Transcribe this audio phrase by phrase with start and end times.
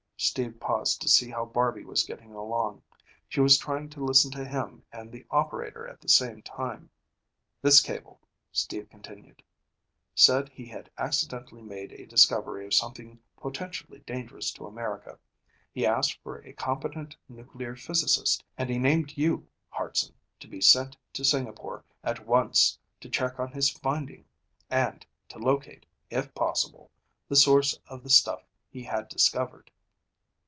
[0.23, 2.83] Steve paused to see how Barby was getting along.
[3.27, 6.91] She was trying to listen to him and the operator at the same time.
[7.63, 9.41] "This cable," Steve continued,
[10.13, 15.17] "said he had accidentally made a discovery of something potentially dangerous to America.
[15.71, 20.95] He asked for a competent nuclear physicist, and he named you, Hartson, to be sent
[21.13, 24.25] to Singapore at once to check on his finding,
[24.69, 26.91] and to locate, if possible,
[27.27, 29.71] the source of the stuff he had discovered.